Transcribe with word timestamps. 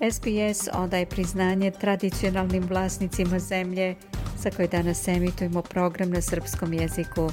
SBS 0.00 0.68
odaje 0.72 1.06
priznanje 1.06 1.70
tradicionalnim 1.70 2.64
vlasnicima 2.68 3.38
zemlje 3.38 3.94
sa 4.38 4.50
koje 4.50 4.68
danas 4.68 5.08
emitujemo 5.08 5.62
program 5.62 6.10
na 6.10 6.20
srpskom 6.20 6.72
jeziku. 6.72 7.30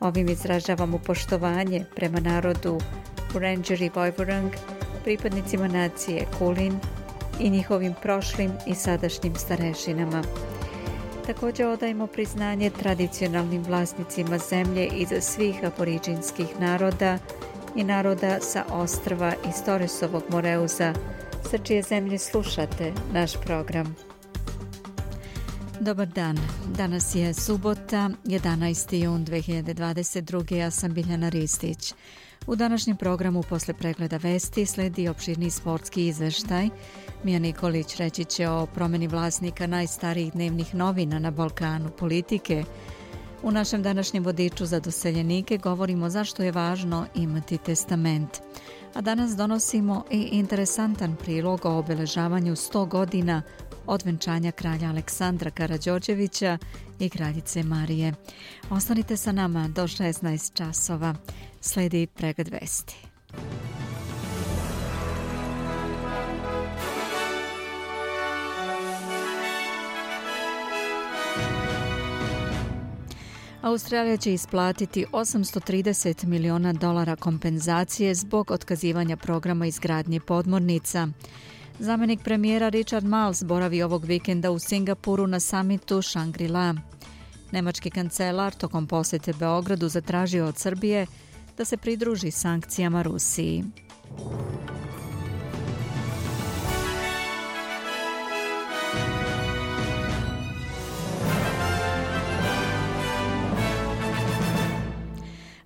Ovim 0.00 0.28
izražavamo 0.28 0.98
poštovanje 0.98 1.84
prema 1.96 2.20
narodu 2.20 2.80
Ranger 3.34 3.82
i 3.82 3.90
Vojvorang, 3.94 4.52
pripadnicima 5.04 5.68
nacije 5.68 6.26
Kulin 6.38 6.78
i 7.40 7.50
njihovim 7.50 7.94
prošlim 8.02 8.52
i 8.66 8.74
sadašnjim 8.74 9.34
starešinama. 9.34 10.22
Također 11.26 11.66
odajemo 11.66 12.06
priznanje 12.06 12.70
tradicionalnim 12.70 13.62
vlasnicima 13.62 14.38
zemlje 14.38 14.86
iz 14.86 15.08
svih 15.20 15.56
aboriđinskih 15.64 16.60
naroda 16.60 17.18
i 17.76 17.84
naroda 17.84 18.40
sa 18.40 18.64
ostrva 18.70 19.32
iz 19.48 19.64
Toresovog 19.64 20.22
Moreuza, 20.30 20.94
sa 21.50 21.58
čije 21.58 21.82
zemlje 21.82 22.18
slušate 22.18 22.92
naš 23.12 23.32
program. 23.44 23.96
Dobar 25.80 26.08
dan, 26.08 26.38
danas 26.76 27.14
je 27.14 27.34
subota, 27.34 28.10
11. 28.24 28.94
jun 28.94 29.26
2022. 29.26 30.54
Ja 30.54 30.70
sam 30.70 30.92
Biljana 30.94 31.28
Ristić. 31.28 31.94
U 32.46 32.56
današnjem 32.56 32.96
programu 32.96 33.42
posle 33.48 33.74
pregleda 33.74 34.16
vesti 34.16 34.66
sledi 34.66 35.08
opširni 35.08 35.50
sportski 35.50 36.06
izveštaj. 36.06 36.68
Mija 37.24 37.38
Nikolić 37.38 37.96
reći 37.96 38.24
će 38.24 38.48
o 38.48 38.66
promeni 38.66 39.08
vlasnika 39.08 39.66
najstarijih 39.66 40.32
dnevnih 40.32 40.74
novina 40.74 41.18
na 41.18 41.30
Balkanu 41.30 41.90
politike. 41.90 42.64
U 43.42 43.50
našem 43.50 43.82
današnjem 43.82 44.24
vodiču 44.24 44.66
za 44.66 44.80
doseljenike 44.80 45.58
govorimo 45.58 46.10
zašto 46.10 46.42
je 46.42 46.52
važno 46.52 47.06
imati 47.14 47.58
testament 47.58 48.40
a 48.94 49.00
danas 49.00 49.36
donosimo 49.36 50.04
i 50.10 50.18
interesantan 50.18 51.16
prilog 51.16 51.64
o 51.64 51.78
obeležavanju 51.78 52.56
100 52.56 52.88
godina 52.88 53.42
od 53.86 54.02
venčanja 54.04 54.52
kralja 54.52 54.88
Aleksandra 54.88 55.50
Karađorđevića 55.50 56.58
i 56.98 57.08
kraljice 57.08 57.62
Marije. 57.62 58.14
Ostanite 58.70 59.16
sa 59.16 59.32
nama 59.32 59.68
do 59.68 59.82
16 59.82 60.56
časova. 60.56 61.14
Sledi 61.60 62.06
pregled 62.06 62.48
vesti. 62.48 62.96
Australija 73.64 74.16
će 74.16 74.32
isplatiti 74.32 75.06
830 75.12 76.26
miliona 76.26 76.72
dolara 76.72 77.16
kompenzacije 77.16 78.14
zbog 78.14 78.50
otkazivanja 78.50 79.16
programa 79.16 79.66
izgradnje 79.66 80.20
podmornica. 80.20 81.08
Zamenik 81.78 82.20
premijera 82.24 82.68
Richard 82.68 83.06
Miles 83.06 83.44
boravi 83.44 83.82
ovog 83.82 84.04
vikenda 84.04 84.50
u 84.50 84.58
Singapuru 84.58 85.26
na 85.26 85.40
samitu 85.40 86.02
Shangri-La. 86.02 86.74
Nemački 87.52 87.90
kancelar 87.90 88.54
tokom 88.54 88.86
posete 88.86 89.32
Beogradu 89.32 89.88
zatražio 89.88 90.46
od 90.46 90.58
Srbije 90.58 91.06
da 91.56 91.64
se 91.64 91.76
pridruži 91.76 92.30
sankcijama 92.30 93.02
Rusiji. 93.02 93.64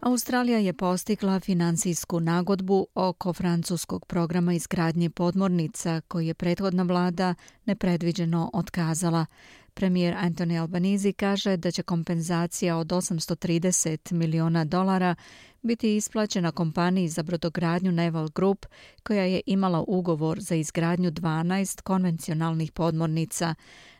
Australija 0.01 0.59
je 0.59 0.73
postigla 0.73 1.41
financijsku 1.41 2.21
nagodbu 2.21 2.87
oko 2.95 3.33
francuskog 3.33 4.07
programa 4.07 4.53
izgradnje 4.53 5.11
podmornica 5.11 6.01
koji 6.09 6.27
je 6.27 6.35
prethodna 6.35 6.83
vlada 6.83 7.35
nepredviđeno 7.65 8.51
otkazala. 8.53 9.27
Premijer 9.75 10.15
Anthony 10.15 10.61
Albanese 10.61 11.13
kaže 11.13 11.57
da 11.57 11.71
će 11.71 11.83
kompenzacija 11.83 12.77
od 12.77 12.87
830 12.87 14.13
miliona 14.13 14.65
dolara 14.65 15.15
biti 15.63 15.97
isplaćena 15.97 16.53
kompaniji 16.53 17.09
za 17.09 17.23
brodogradnju 17.23 17.93
Naval 17.93 18.29
Group 18.29 18.67
koja 19.03 19.25
je 19.25 19.41
imala 19.47 19.85
ugovor 19.89 20.41
za 20.41 20.55
izgradnju 20.55 21.11
12 21.11 21.83
konvencionalnih 21.83 22.73
podmornica. 22.73 23.55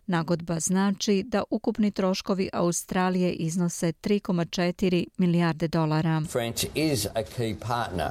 Nagodba 0.09 0.61
znači 0.61 1.25
da 1.27 1.43
ukupni 1.51 1.91
troškovi 1.91 2.51
Australije 2.53 3.33
iznose 3.33 3.93
3,4 3.93 5.07
milijarde 5.19 5.69
dolara. 5.69 6.23
France 6.31 6.67
is 6.75 7.07
a 7.07 7.23
key 7.39 7.57
partner 7.69 8.11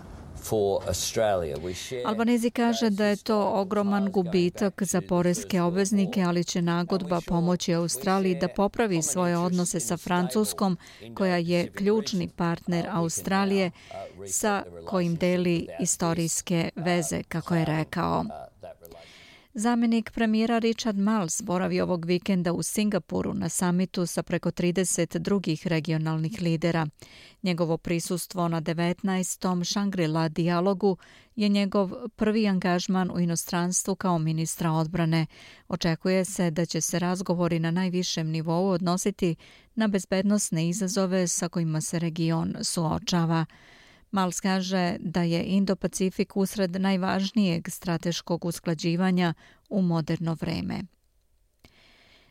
Albanezi 2.05 2.49
kaže 2.49 2.89
da 2.89 3.05
je 3.05 3.15
to 3.15 3.51
ogroman 3.53 4.11
gubitak 4.11 4.83
za 4.83 5.01
porezke 5.01 5.61
obveznike, 5.61 6.21
ali 6.21 6.43
će 6.43 6.61
nagodba 6.61 7.21
pomoći 7.27 7.73
Australiji 7.73 8.35
da 8.35 8.47
popravi 8.47 9.01
svoje 9.01 9.37
odnose 9.37 9.79
sa 9.79 9.97
Francuskom, 9.97 10.77
koja 11.15 11.37
je 11.37 11.71
ključni 11.71 12.27
partner 12.27 12.87
Australije 12.91 13.71
sa 14.27 14.63
kojim 14.85 15.15
deli 15.15 15.67
istorijske 15.79 16.69
veze, 16.75 17.23
kako 17.23 17.55
je 17.55 17.65
rekao. 17.65 18.25
Zamenik 19.59 20.11
premijera 20.11 20.59
Richard 20.59 20.97
Miles 20.97 21.41
boravi 21.41 21.81
ovog 21.81 22.05
vikenda 22.05 22.53
u 22.53 22.63
Singapuru 22.63 23.33
na 23.33 23.49
samitu 23.49 24.05
sa 24.05 24.23
preko 24.23 24.51
30 24.51 25.17
drugih 25.17 25.67
regionalnih 25.67 26.41
lidera. 26.41 26.87
Njegovo 27.43 27.77
prisustvo 27.77 28.47
na 28.47 28.61
19. 28.61 29.65
Shangri-La 29.65 30.29
dijalogu 30.29 30.97
je 31.35 31.49
njegov 31.49 31.91
prvi 32.15 32.47
angažman 32.47 33.11
u 33.11 33.19
inostranstvu 33.19 33.95
kao 33.95 34.19
ministra 34.19 34.71
odbrane. 34.71 35.25
Očekuje 35.67 36.25
se 36.25 36.51
da 36.51 36.65
će 36.65 36.81
se 36.81 36.99
razgovori 36.99 37.59
na 37.59 37.71
najvišem 37.71 38.27
nivou 38.27 38.69
odnositi 38.69 39.35
na 39.75 39.87
bezbednostne 39.87 40.69
izazove 40.69 41.27
sa 41.27 41.49
kojima 41.49 41.81
se 41.81 41.99
region 41.99 42.55
suočava. 42.61 43.45
Mals 44.11 44.39
kaže 44.39 44.97
da 44.99 45.23
je 45.23 45.43
Indo-Pacifik 45.43 46.31
usred 46.35 46.81
najvažnijeg 46.81 47.69
strateškog 47.69 48.45
usklađivanja 48.45 49.33
u 49.69 49.81
moderno 49.81 50.33
vreme. 50.41 50.83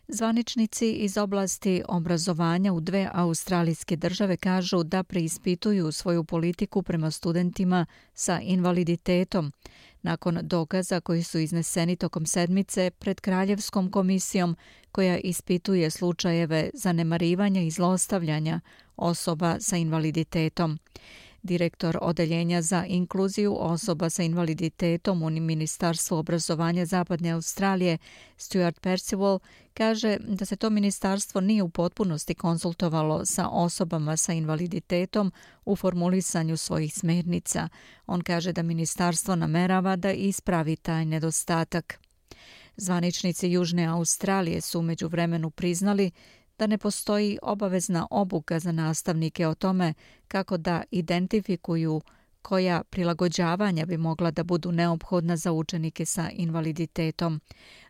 Zvaničnici 0.08 0.92
iz 0.92 1.16
oblasti 1.16 1.82
obrazovanja 1.88 2.72
u 2.72 2.80
dve 2.80 3.10
australijske 3.12 3.96
države 3.96 4.36
kažu 4.36 4.82
da 4.82 5.02
preispituju 5.02 5.92
svoju 5.92 6.24
politiku 6.24 6.82
prema 6.82 7.10
studentima 7.10 7.86
sa 8.14 8.40
invaliditetom 8.40 9.52
nakon 10.06 10.38
dokaza 10.42 11.00
koji 11.00 11.22
su 11.22 11.38
izneseni 11.38 11.96
tokom 11.96 12.26
sedmice 12.26 12.90
pred 12.90 13.20
Kraljevskom 13.20 13.90
komisijom 13.90 14.56
koja 14.92 15.18
ispituje 15.18 15.90
slučajeve 15.90 16.70
zanemarivanja 16.74 17.60
i 17.60 17.70
zlostavljanja 17.70 18.60
osoba 18.96 19.56
sa 19.60 19.76
invaliditetom. 19.76 20.78
Direktor 21.46 21.98
Odeljenja 22.02 22.62
za 22.62 22.84
inkluziju 22.86 23.56
osoba 23.60 24.10
sa 24.10 24.22
invaliditetom 24.22 25.22
u 25.22 25.30
Ministarstvu 25.30 26.16
obrazovanja 26.16 26.84
Zapadne 26.84 27.30
Australije, 27.30 27.98
Stuart 28.36 28.80
Percival, 28.80 29.38
kaže 29.74 30.16
da 30.20 30.44
se 30.44 30.56
to 30.56 30.70
ministarstvo 30.70 31.40
nije 31.40 31.62
u 31.62 31.68
potpunosti 31.68 32.34
konsultovalo 32.34 33.24
sa 33.24 33.48
osobama 33.48 34.16
sa 34.16 34.32
invaliditetom 34.32 35.32
u 35.64 35.76
formulisanju 35.76 36.56
svojih 36.56 36.94
smernica. 36.94 37.68
On 38.06 38.20
kaže 38.20 38.52
da 38.52 38.62
ministarstvo 38.62 39.36
namerava 39.36 39.96
da 39.96 40.12
ispravi 40.12 40.76
taj 40.76 41.04
nedostatak. 41.04 41.98
Zvaničnici 42.76 43.50
Južne 43.50 43.86
Australije 43.86 44.60
su 44.60 44.82
među 44.82 45.08
vremenu 45.08 45.50
priznali 45.50 46.10
da 46.58 46.66
ne 46.66 46.78
postoji 46.78 47.38
obavezna 47.42 48.06
obuka 48.10 48.58
za 48.58 48.72
nastavnike 48.72 49.46
o 49.46 49.54
tome 49.54 49.94
kako 50.28 50.56
da 50.56 50.82
identifikuju 50.90 52.00
koja 52.42 52.82
prilagođavanja 52.90 53.86
bi 53.86 53.96
mogla 53.96 54.30
da 54.30 54.44
budu 54.44 54.72
neophodna 54.72 55.36
za 55.36 55.52
učenike 55.52 56.04
sa 56.06 56.30
invaliditetom. 56.32 57.40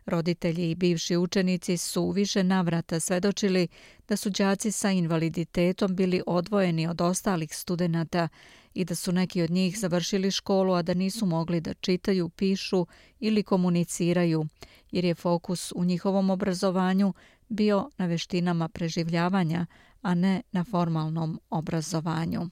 Roditelji 0.05 0.71
i 0.71 0.75
bivši 0.75 1.17
učenici 1.17 1.77
su 1.77 2.11
više 2.11 2.43
navrata 2.43 2.99
svedočili 2.99 3.67
da 4.07 4.15
su 4.15 4.29
đaci 4.29 4.71
sa 4.71 4.91
invaliditetom 4.91 5.95
bili 5.95 6.21
odvojeni 6.27 6.87
od 6.87 7.01
ostalih 7.01 7.55
studenata 7.55 8.27
i 8.73 8.85
da 8.85 8.95
su 8.95 9.11
neki 9.11 9.41
od 9.41 9.49
njih 9.49 9.79
završili 9.79 10.31
školu, 10.31 10.73
a 10.73 10.81
da 10.81 10.93
nisu 10.93 11.25
mogli 11.25 11.61
da 11.61 11.73
čitaju, 11.73 12.29
pišu 12.29 12.87
ili 13.19 13.43
komuniciraju, 13.43 14.45
jer 14.91 15.05
je 15.05 15.15
fokus 15.15 15.73
u 15.75 15.85
njihovom 15.85 16.29
obrazovanju 16.29 17.13
bio 17.49 17.89
na 17.97 18.05
veštinama 18.05 18.67
preživljavanja, 18.69 19.65
a 20.01 20.13
ne 20.13 20.41
na 20.51 20.63
formalnom 20.63 21.39
obrazovanju. 21.49 22.49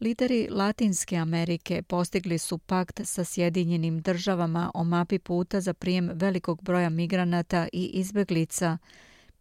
Lideri 0.00 0.48
Latinske 0.50 1.16
Amerike 1.16 1.82
postigli 1.82 2.38
su 2.38 2.58
pakt 2.58 3.00
sa 3.04 3.24
Sjedinjenim 3.24 4.00
državama 4.00 4.70
o 4.74 4.84
mapi 4.84 5.18
puta 5.18 5.60
za 5.60 5.74
prijem 5.74 6.10
velikog 6.14 6.62
broja 6.62 6.90
migranata 6.90 7.68
i 7.72 7.84
izbeglica. 7.86 8.78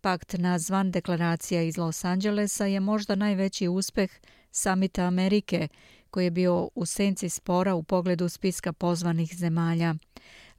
Pakt 0.02 0.34
nazvan 0.38 0.92
Deklaracija 0.92 1.62
iz 1.62 1.78
Los 1.78 2.06
Angelesa 2.06 2.66
je 2.66 2.80
možda 2.80 3.16
najveći 3.16 3.68
uspeh 3.68 4.12
Samita 4.52 5.04
Amerike, 5.04 5.68
koji 6.10 6.26
je 6.26 6.32
bio 6.32 6.70
u 6.76 6.86
senci 6.86 7.30
spora 7.30 7.76
u 7.76 7.84
pogledu 7.84 8.30
spiska 8.30 8.74
pozvanih 8.74 9.36
zemalja. 9.36 9.96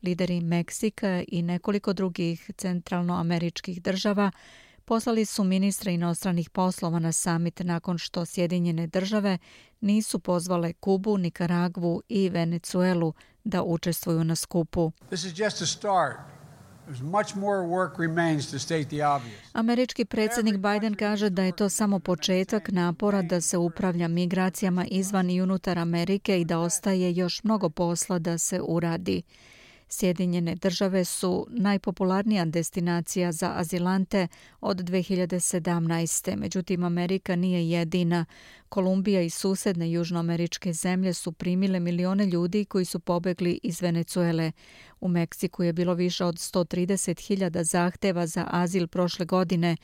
Lideri 0.05 0.41
Meksika 0.41 1.23
i 1.29 1.43
nekoliko 1.43 1.93
drugih 1.93 2.51
centralnoameričkih 2.57 3.83
država 3.83 4.31
poslali 4.85 5.25
su 5.25 5.45
ministra 5.45 5.91
inostranih 5.91 6.51
poslova 6.51 6.99
na 6.99 7.13
samit 7.13 7.61
nakon 7.61 7.99
što 7.99 8.25
Sjedinjene 8.25 8.87
države 8.87 9.39
nisu 9.81 10.19
pozvale 10.19 10.73
Kubu, 10.73 11.17
Nikaragvu 11.17 12.03
i 12.09 12.29
Venecuelu 12.29 13.13
da 13.45 13.63
učestvuju 13.63 14.25
na 14.25 14.37
skupu. 14.37 14.93
Američki 19.53 20.05
predsjednik 20.05 20.57
Biden 20.57 20.95
kaže 20.95 21.31
da 21.31 21.43
je 21.43 21.57
to 21.57 21.69
samo 21.69 21.99
početak 21.99 22.69
napora 22.69 23.23
da 23.23 23.41
se 23.41 23.59
upravlja 23.59 24.09
migracijama 24.09 24.87
izvan 24.91 25.31
i 25.31 25.43
unutar 25.43 25.79
Amerike 25.79 26.41
i 26.41 26.45
da 26.45 26.59
ostaje 26.59 27.15
još 27.15 27.45
mnogo 27.45 27.71
posla 27.71 28.19
da 28.19 28.39
se 28.39 28.61
uradi. 28.63 29.23
Sjedinjene 29.89 30.55
države 30.55 31.05
su 31.05 31.47
najpopularnija 31.51 32.45
destinacija 32.45 33.33
za 33.33 33.53
azilante 33.57 34.29
od 34.61 34.77
2017. 34.77 36.37
Međutim, 36.37 36.85
Amerika 36.85 37.37
nije 37.37 37.71
jedina. 37.71 38.25
Kolumbija 38.69 39.23
i 39.23 39.31
susedne 39.31 39.91
južnoameričke 39.91 40.73
zemlje 40.73 41.15
su 41.15 41.33
primile 41.33 41.81
milione 41.81 42.27
ljudi 42.27 42.65
koji 42.65 42.85
su 42.85 43.01
pobegli 43.01 43.61
iz 43.63 43.83
Venecuele. 43.83 44.53
U 45.01 45.09
Meksiku 45.09 45.63
je 45.63 45.73
bilo 45.73 45.95
više 45.95 46.25
od 46.25 46.35
130.000 46.35 47.63
zahteva 47.63 48.27
za 48.27 48.47
azil 48.51 48.87
prošle 48.87 49.27
godine, 49.27 49.77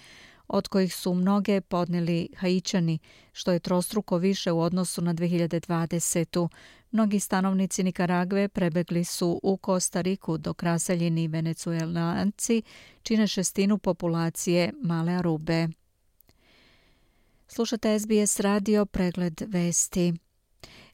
od 0.52 0.68
kojih 0.68 0.94
su 0.94 1.14
mnoge 1.14 1.60
podneli 1.60 2.28
Haičani, 2.36 2.98
što 3.32 3.52
je 3.52 3.60
trostruko 3.60 4.18
više 4.18 4.52
u 4.52 4.60
odnosu 4.60 5.02
na 5.02 5.14
2020. 5.14 6.48
Mnogi 6.90 7.20
stanovnici 7.20 7.82
Nikaragve 7.82 8.48
prebegli 8.48 9.04
su 9.04 9.40
u 9.42 9.56
Kostariku 9.56 10.38
dok 10.38 10.62
raseljeni 10.62 11.28
venecuelanci 11.28 12.62
čine 13.02 13.26
šestinu 13.26 13.78
populacije 13.78 14.72
Male 14.82 15.12
Arube. 15.12 15.68
Slušate 17.48 17.98
SBS 17.98 18.40
radio 18.40 18.86
pregled 18.86 19.42
vesti. 19.46 20.14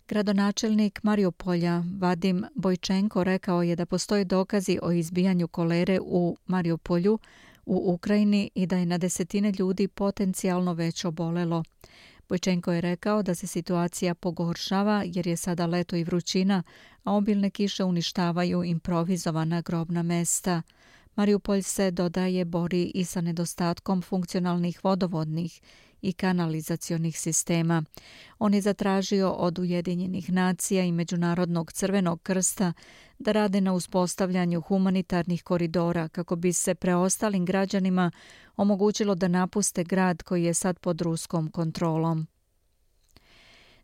Gradonačelnik 0.08 1.02
Mariupolja 1.02 1.82
Vadim 1.98 2.44
Bojčenko 2.54 3.24
rekao 3.24 3.62
je 3.62 3.76
da 3.76 3.86
postoje 3.86 4.24
dokazi 4.24 4.78
o 4.82 4.92
izbijanju 4.92 5.48
kolere 5.48 6.00
u 6.02 6.36
Mariupolju 6.46 7.18
u 7.66 7.92
Ukrajini 7.92 8.50
i 8.54 8.66
da 8.66 8.76
je 8.76 8.86
na 8.86 8.98
desetine 8.98 9.52
ljudi 9.58 9.88
potencijalno 9.88 10.72
već 10.72 11.04
obolelo. 11.04 11.62
Bojčenko 12.28 12.72
je 12.72 12.80
rekao 12.80 13.22
da 13.22 13.34
se 13.34 13.46
situacija 13.46 14.14
pogoršava 14.14 15.02
jer 15.06 15.26
je 15.26 15.36
sada 15.36 15.66
leto 15.66 15.96
i 15.96 16.04
vrućina, 16.04 16.62
a 17.04 17.12
obilne 17.12 17.50
kiše 17.50 17.84
uništavaju 17.84 18.64
improvizovana 18.64 19.60
grobna 19.60 20.02
mesta. 20.02 20.62
Mariupolj 21.16 21.62
se 21.62 21.90
dodaje 21.90 22.44
bori 22.44 22.92
i 22.94 23.04
sa 23.04 23.20
nedostatkom 23.20 24.02
funkcionalnih 24.02 24.84
vodovodnih 24.84 25.60
i 26.02 26.12
kanalizacionih 26.12 27.20
sistema. 27.20 27.82
On 28.38 28.54
je 28.54 28.60
zatražio 28.60 29.30
od 29.30 29.58
Ujedinjenih 29.58 30.32
nacija 30.32 30.84
i 30.84 30.92
Međunarodnog 30.92 31.72
crvenog 31.72 32.22
krsta 32.22 32.72
da 33.18 33.32
rade 33.32 33.60
na 33.60 33.72
uspostavljanju 33.72 34.60
humanitarnih 34.60 35.42
koridora 35.42 36.08
kako 36.08 36.36
bi 36.36 36.52
se 36.52 36.74
preostalim 36.74 37.44
građanima 37.44 38.10
omogućilo 38.56 39.14
da 39.14 39.28
napuste 39.28 39.84
grad 39.84 40.22
koji 40.22 40.44
je 40.44 40.54
sad 40.54 40.78
pod 40.78 41.00
ruskom 41.00 41.50
kontrolom. 41.50 42.26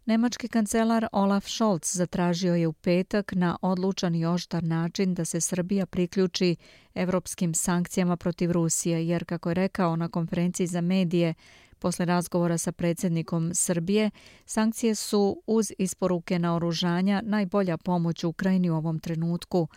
Nemački 0.06 0.48
kancelar 0.48 1.06
Olaf 1.12 1.48
Scholz 1.48 1.80
zatražio 1.84 2.54
je 2.54 2.66
u 2.66 2.72
petak 2.72 3.32
na 3.32 3.56
odlučan 3.62 4.14
i 4.14 4.26
oštar 4.26 4.64
način 4.64 5.14
da 5.14 5.24
se 5.24 5.40
Srbija 5.40 5.86
priključi 5.86 6.56
evropskim 6.94 7.54
sankcijama 7.54 8.16
protiv 8.16 8.52
Rusije, 8.52 9.08
jer, 9.08 9.24
kako 9.24 9.50
je 9.50 9.54
rekao 9.54 9.96
na 9.96 10.08
konferenciji 10.08 10.66
za 10.66 10.80
medije, 10.80 11.34
Posle 11.82 12.04
razgovora 12.04 12.58
sa 12.58 12.72
predsjednikom 12.72 13.54
Srbije, 13.54 14.10
sankcije 14.46 14.94
su 14.94 15.42
uz 15.46 15.72
isporuke 15.78 16.38
na 16.38 16.56
oružanja 16.56 17.22
najbolja 17.24 17.76
pomoć 17.76 18.24
Ukrajini 18.24 18.70
u 18.70 18.76
ovom 18.76 18.98
trenutku. 18.98 19.68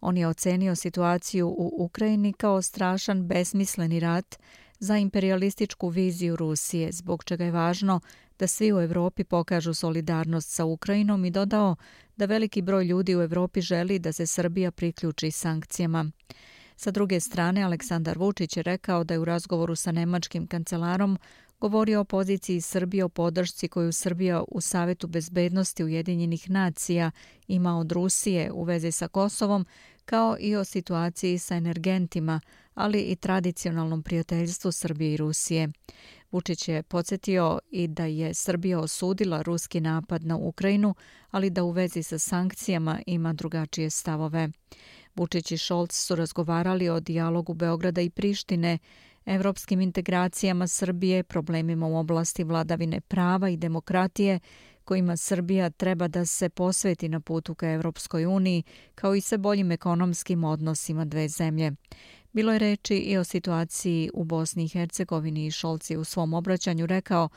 On 0.00 0.16
je 0.16 0.28
ocenio 0.28 0.74
situaciju 0.74 1.48
u 1.48 1.84
Ukrajini 1.84 2.32
kao 2.32 2.62
strašan 2.62 3.26
besmisleni 3.26 4.00
rat 4.00 4.38
za 4.78 4.98
imperialističku 4.98 5.88
viziju 5.88 6.36
Rusije, 6.36 6.92
zbog 6.92 7.24
čega 7.24 7.44
je 7.44 7.50
važno 7.50 8.00
da 8.38 8.46
svi 8.46 8.72
u 8.72 8.80
Evropi 8.80 9.24
pokažu 9.24 9.74
solidarnost 9.74 10.50
sa 10.50 10.64
Ukrajinom 10.64 11.24
i 11.24 11.30
dodao 11.30 11.76
da 12.16 12.24
veliki 12.24 12.62
broj 12.62 12.84
ljudi 12.84 13.16
u 13.16 13.22
Evropi 13.22 13.60
želi 13.60 13.98
da 13.98 14.12
se 14.12 14.26
Srbija 14.26 14.70
priključi 14.70 15.30
sankcijama. 15.30 16.10
Sa 16.80 16.90
druge 16.90 17.20
strane, 17.20 17.62
Aleksandar 17.62 18.18
Vučić 18.18 18.56
je 18.56 18.62
rekao 18.62 19.04
da 19.04 19.14
je 19.14 19.20
u 19.20 19.24
razgovoru 19.24 19.76
sa 19.76 19.92
nemačkim 19.92 20.46
kancelarom 20.46 21.18
govorio 21.60 22.00
o 22.00 22.04
poziciji 22.04 22.60
Srbije 22.60 23.04
o 23.04 23.08
podršci 23.08 23.68
koju 23.68 23.92
Srbija 23.92 24.42
u 24.48 24.60
Savetu 24.60 25.06
bezbednosti 25.06 25.84
Ujedinjenih 25.84 26.50
nacija 26.50 27.10
ima 27.48 27.78
od 27.78 27.92
Rusije 27.92 28.52
u 28.52 28.64
vezi 28.64 28.92
sa 28.92 29.08
Kosovom, 29.08 29.66
kao 30.04 30.36
i 30.40 30.56
o 30.56 30.64
situaciji 30.64 31.38
sa 31.38 31.56
energentima, 31.56 32.40
ali 32.74 33.00
i 33.00 33.16
tradicionalnom 33.16 34.02
prijateljstvu 34.02 34.72
Srbije 34.72 35.14
i 35.14 35.16
Rusije. 35.16 35.68
Vučić 36.32 36.68
je 36.68 36.82
podsjetio 36.82 37.58
i 37.70 37.88
da 37.88 38.04
je 38.04 38.34
Srbija 38.34 38.80
osudila 38.80 39.42
ruski 39.42 39.80
napad 39.80 40.24
na 40.24 40.36
Ukrajinu, 40.36 40.94
ali 41.30 41.50
da 41.50 41.64
u 41.64 41.70
vezi 41.70 42.02
sa 42.02 42.18
sankcijama 42.18 43.00
ima 43.06 43.32
drugačije 43.32 43.90
stavove. 43.90 44.48
Vučić 45.16 45.52
i 45.52 45.58
Šolc 45.58 45.92
su 45.92 46.14
razgovarali 46.14 46.88
o 46.88 47.00
dijalogu 47.00 47.54
Beograda 47.54 48.00
i 48.00 48.10
Prištine, 48.10 48.78
evropskim 49.26 49.80
integracijama 49.80 50.66
Srbije, 50.66 51.22
problemima 51.22 51.86
u 51.86 51.96
oblasti 51.96 52.44
vladavine 52.44 53.00
prava 53.00 53.48
i 53.48 53.56
demokratije, 53.56 54.40
kojima 54.84 55.16
Srbija 55.16 55.70
treba 55.70 56.08
da 56.08 56.26
se 56.26 56.48
posveti 56.48 57.08
na 57.08 57.20
putu 57.20 57.54
ka 57.54 57.70
Evropskoj 57.70 58.26
uniji, 58.26 58.62
kao 58.94 59.14
i 59.14 59.20
sa 59.20 59.36
boljim 59.36 59.72
ekonomskim 59.72 60.44
odnosima 60.44 61.04
dve 61.04 61.28
zemlje. 61.28 61.72
Bilo 62.32 62.52
je 62.52 62.58
reči 62.58 62.96
i 62.96 63.16
o 63.16 63.24
situaciji 63.24 64.10
u 64.14 64.24
Bosni 64.24 64.64
i 64.64 64.68
Hercegovini 64.68 65.46
i 65.46 65.50
Šolci 65.50 65.96
u 65.96 66.04
svom 66.04 66.34
obraćanju 66.34 66.86
rekao 66.86 67.28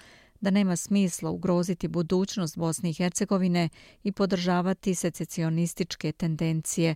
da 0.42 0.50
nema 0.50 0.76
smisla 0.76 1.30
ugroziti 1.30 1.88
budućnost 1.88 2.58
Bosne 2.58 2.90
i 2.90 2.94
Hercegovine 2.94 3.70
i 4.04 4.12
podržavati 4.12 4.96
secesionističke 4.96 6.12
tendencije. 6.12 6.96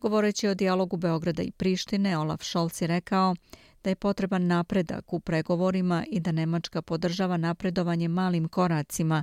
Govoreći 0.00 0.48
o 0.48 0.54
dijalogu 0.54 0.96
Beograda 0.96 1.42
i 1.42 1.50
Prištine, 1.50 2.18
Olaf 2.18 2.42
Scholz 2.42 2.82
je 2.82 2.88
rekao 2.88 3.34
da 3.86 3.90
je 3.90 3.96
potreban 3.96 4.46
napredak 4.46 5.12
u 5.12 5.20
pregovorima 5.20 6.04
i 6.10 6.20
da 6.20 6.32
Nemačka 6.32 6.82
podržava 6.82 7.36
napredovanje 7.36 8.08
malim 8.08 8.48
koracima 8.48 9.22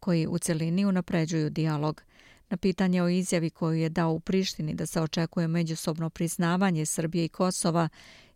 koji 0.00 0.26
u 0.26 0.38
celini 0.38 0.84
unapređuju 0.84 1.50
dijalog. 1.50 2.02
Na 2.48 2.56
pitanje 2.56 3.02
o 3.02 3.08
izjavi 3.08 3.50
koju 3.50 3.74
je 3.74 3.88
dao 3.88 4.12
u 4.12 4.20
Prištini 4.20 4.74
da 4.74 4.86
se 4.86 5.00
očekuje 5.00 5.48
međusobno 5.48 6.10
priznavanje 6.10 6.86
Srbije 6.86 7.24
i 7.24 7.28
Kosova 7.28 7.88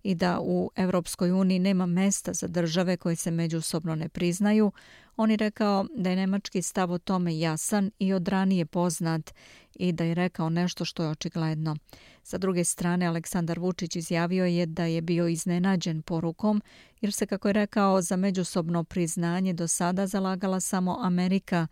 i 0.05 0.15
da 0.15 0.41
u 0.41 0.71
Evropskoj 0.77 1.31
uniji 1.33 1.59
nema 1.59 1.87
mesta 1.87 2.33
za 2.33 2.47
države 2.47 2.97
koje 2.97 3.17
se 3.17 3.31
međusobno 3.31 3.95
ne 3.95 4.09
priznaju, 4.09 4.73
on 5.17 5.31
je 5.31 5.37
rekao 5.37 5.87
da 5.97 6.11
je 6.11 6.17
nemački 6.17 6.63
stav 6.63 6.93
o 6.93 6.99
tome 6.99 7.39
jasan 7.39 7.91
i 7.99 8.13
od 8.13 8.29
ranije 8.29 8.67
poznat 8.67 9.35
i 9.75 9.93
da 9.93 10.05
je 10.05 10.15
rekao 10.15 10.51
nešto 10.51 10.85
što 10.85 11.03
je 11.03 11.09
očigledno. 11.09 11.77
Sa 12.23 12.39
druge 12.39 12.65
strane, 12.65 13.07
Aleksandar 13.07 13.59
Vučić 13.59 13.97
izjavio 13.97 14.45
je 14.45 14.67
da 14.67 14.85
je 14.85 15.03
bio 15.03 15.29
iznenađen 15.29 16.03
porukom, 16.03 16.63
jer 17.01 17.13
se, 17.13 17.27
kako 17.27 17.49
je 17.49 17.53
rekao, 17.53 18.03
za 18.03 18.17
međusobno 18.17 18.85
priznanje 18.85 19.53
do 19.53 19.69
sada 19.69 20.07
zalagala 20.07 20.61
samo 20.61 20.99
Amerika, 21.03 21.67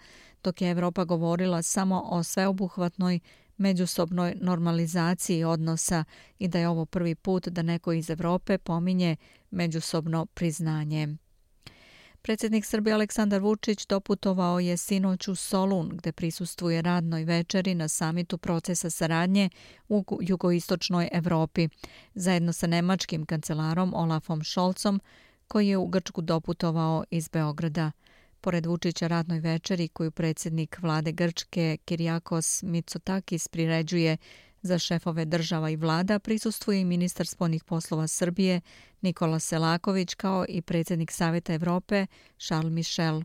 dok 0.44 0.62
je 0.62 0.70
Evropa 0.70 1.04
govorila 1.04 1.62
samo 1.62 2.02
o 2.10 2.22
sveobuhvatnoj 2.22 3.20
međusobnoj 3.56 4.34
normalizaciji 4.40 5.44
odnosa 5.44 6.04
i 6.38 6.48
da 6.48 6.58
je 6.58 6.68
ovo 6.68 6.86
prvi 6.86 7.14
put 7.14 7.48
da 7.48 7.62
neko 7.62 7.92
iz 7.92 8.10
Evrope 8.10 8.58
pominje 8.58 9.16
međusobno 9.50 10.26
priznanje. 10.26 11.16
Predsjednik 12.22 12.64
Srbije 12.64 12.94
Aleksandar 12.94 13.40
Vučić 13.40 13.86
doputovao 13.86 14.60
je 14.60 14.76
sinoć 14.76 15.28
u 15.28 15.34
Solun, 15.34 15.88
gde 15.88 16.12
prisustuje 16.12 16.82
radnoj 16.82 17.24
večeri 17.24 17.74
na 17.74 17.88
samitu 17.88 18.38
procesa 18.38 18.90
saradnje 18.90 19.50
u 19.88 20.04
jugoistočnoj 20.20 21.08
Evropi, 21.12 21.68
zajedno 22.14 22.52
sa 22.52 22.66
nemačkim 22.66 23.26
kancelarom 23.26 23.94
Olafom 23.94 24.44
Scholzom, 24.44 25.00
koji 25.48 25.68
je 25.68 25.76
u 25.76 25.86
Grčku 25.86 26.20
doputovao 26.20 27.04
iz 27.10 27.28
Beograda. 27.28 27.90
Pored 28.42 28.66
Vučića 28.66 29.06
radnoj 29.06 29.40
večeri 29.40 29.88
koju 29.88 30.10
predsjednik 30.10 30.78
vlade 30.80 31.12
Grčke 31.12 31.76
Kirijakos 31.84 32.62
Mitsotakis 32.62 33.48
priređuje 33.48 34.16
za 34.62 34.78
šefove 34.78 35.24
država 35.24 35.70
i 35.70 35.76
vlada, 35.76 36.18
prisustuje 36.18 36.80
i 36.80 36.84
ministar 36.84 37.26
spolnih 37.26 37.64
poslova 37.64 38.06
Srbije 38.06 38.60
Nikola 39.00 39.38
Selaković 39.38 40.14
kao 40.14 40.44
i 40.48 40.62
predsjednik 40.62 41.10
Saveta 41.10 41.54
Evrope 41.54 42.06
Charles 42.38 42.72
Michel. 42.72 43.22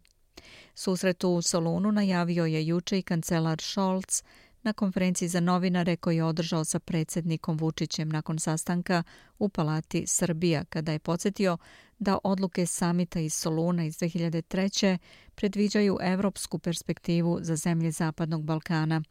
Susretu 0.76 1.30
u 1.30 1.42
Solunu 1.42 1.92
najavio 1.92 2.46
je 2.46 2.68
juče 2.68 3.00
i 3.00 3.02
kancelar 3.02 3.62
Scholz 3.62 4.24
na 4.64 4.74
konferenciji 4.74 5.30
za 5.30 5.40
novinare 5.40 5.96
koji 5.96 6.16
je 6.16 6.24
održao 6.24 6.66
sa 6.66 6.80
predsjednikom 6.80 7.58
Vučićem 7.58 8.10
nakon 8.10 8.40
sastanka 8.40 9.04
u 9.40 9.50
Palati 9.50 10.04
Srbija, 10.08 10.64
kada 10.66 10.92
je 10.92 11.00
podsjetio 11.00 11.58
da 12.00 12.18
odluke 12.24 12.66
samita 12.66 13.20
iz 13.20 13.34
Soluna 13.34 13.86
iz 13.86 13.98
2003. 13.98 14.98
predviđaju 15.36 15.98
evropsku 16.02 16.60
perspektivu 16.60 17.40
za 17.42 17.56
zemlje 17.56 17.92
Zapadnog 17.92 18.44
Balkana. 18.44 19.02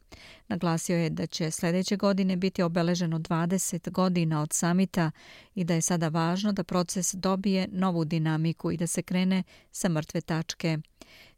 Naglasio 0.49 0.97
je 0.97 1.11
da 1.11 1.27
će 1.27 1.51
sljedeće 1.51 1.97
godine 1.97 2.37
biti 2.37 2.63
obeleženo 2.63 3.19
20 3.19 3.91
godina 3.91 4.43
od 4.43 4.53
samita 4.53 5.11
i 5.55 5.65
da 5.65 5.75
je 5.75 5.81
sada 5.81 6.09
važno 6.09 6.53
da 6.53 6.65
proces 6.65 7.15
dobije 7.15 7.69
novu 7.73 8.05
dinamiku 8.05 8.71
i 8.71 8.77
da 8.77 8.87
se 8.87 9.03
krene 9.03 9.43
sa 9.73 9.89
mrtve 9.89 10.21
tačke. 10.21 10.79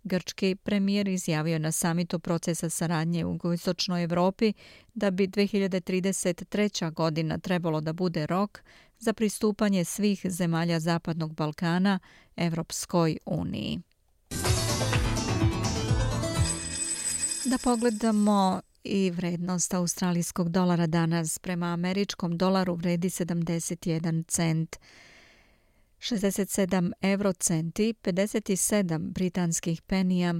Grčki 0.04 0.54
premijer 0.54 1.08
izjavio 1.08 1.58
na 1.58 1.72
samitu 1.72 2.18
procesa 2.18 2.70
saradnje 2.70 3.24
u 3.24 3.32
jugoistočnoj 3.32 4.04
Evropi 4.04 4.52
da 4.94 5.10
bi 5.10 5.28
2033. 5.28 6.92
godina 6.92 7.38
trebalo 7.38 7.80
da 7.80 7.92
bude 7.92 8.26
rok 8.26 8.62
za 8.98 9.12
pristupanje 9.12 9.84
svih 9.84 10.20
zemalja 10.24 10.80
Zapadnog 10.80 11.34
Balkana 11.34 11.98
Evropskoj 12.36 13.18
uniji. 13.26 13.80
Da 17.44 17.58
pogledamo 17.64 18.60
i 18.84 19.10
vrednost 19.10 19.74
australijskog 19.74 20.48
dolara 20.48 20.86
danas 20.86 21.38
prema 21.38 21.66
američkom 21.66 22.38
dolaru 22.38 22.74
vredi 22.74 23.08
71 23.08 24.24
cent. 24.28 24.76
67 25.98 26.92
eurocenti, 27.02 27.94
57 28.02 28.98
britanskih 28.98 29.82
penija 29.82 30.34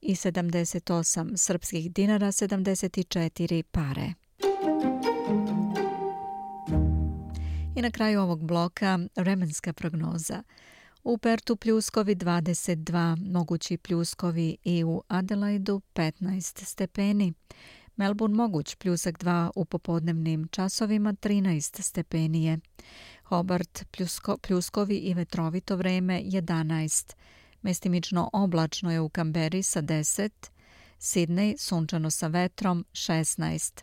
i 0.00 0.14
78 0.14 1.36
srpskih 1.36 1.92
dinara, 1.92 2.26
74 2.26 3.62
pare. 3.62 4.12
I 7.80 7.82
na 7.82 7.90
kraju 7.90 8.20
ovog 8.20 8.44
bloka 8.44 8.98
vremenska 9.16 9.72
prognoza. 9.72 10.42
U 11.04 11.18
Pertu 11.18 11.56
pljuskovi 11.56 12.14
22, 12.14 13.32
mogući 13.32 13.76
pljuskovi 13.76 14.56
i 14.64 14.84
u 14.84 15.02
Adelaidu 15.08 15.80
15 15.94 16.64
stepeni. 16.64 17.32
Melbourne 17.96 18.36
moguć 18.36 18.74
pljusak 18.74 19.18
2 19.18 19.50
u 19.56 19.64
popodnevnim 19.64 20.48
časovima 20.48 21.12
13 21.12 21.82
stepenije. 21.82 22.58
Hobart 23.24 23.84
pljusko, 23.90 24.36
pljuskovi 24.36 24.96
i 24.96 25.14
vetrovito 25.14 25.76
vreme 25.76 26.22
11. 26.22 27.14
Mestimično 27.62 28.30
oblačno 28.32 28.92
je 28.92 29.00
u 29.00 29.08
Kamberi 29.08 29.62
sa 29.62 29.82
10. 29.82 30.30
Sidney 30.98 31.56
sunčano 31.58 32.10
sa 32.10 32.26
vetrom 32.26 32.84
16. 32.92 33.82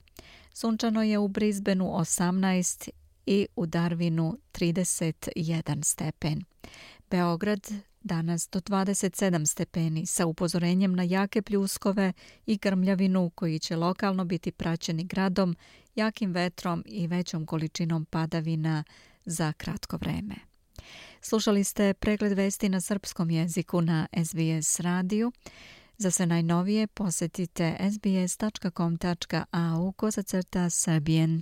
Sunčano 0.53 1.03
je 1.03 1.17
u 1.17 1.27
Brisbaneu 1.27 1.87
18 1.87 2.89
i 3.27 3.47
u 3.55 3.65
Darwinu 3.65 4.37
31 4.53 5.83
stepen. 5.83 6.43
Beograd 7.09 7.67
danas 8.01 8.49
do 8.51 8.59
27 8.59 9.45
stepeni 9.45 10.05
sa 10.05 10.25
upozorenjem 10.25 10.95
na 10.95 11.03
jake 11.03 11.41
pljuskove 11.41 12.13
i 12.45 12.57
grmljavinu 12.57 13.31
koji 13.35 13.59
će 13.59 13.75
lokalno 13.75 14.25
biti 14.25 14.51
praćeni 14.51 15.03
gradom, 15.03 15.55
jakim 15.95 16.31
vetrom 16.31 16.83
i 16.85 17.07
većom 17.07 17.45
količinom 17.45 18.05
padavina 18.05 18.83
za 19.25 19.53
kratko 19.53 19.97
vreme. 19.97 20.35
Slušali 21.21 21.63
ste 21.63 21.93
pregled 21.93 22.33
vesti 22.33 22.69
na 22.69 22.81
srpskom 22.81 23.29
jeziku 23.29 23.81
na 23.81 24.07
SBS 24.25 24.79
radiju. 24.79 25.31
Za 25.97 26.11
sve 26.11 26.25
najnovije 26.25 26.87
posjetite 26.87 27.77
sbs.com.au 27.91 29.91
kozacrta 29.91 30.69
srbijen. 30.69 31.41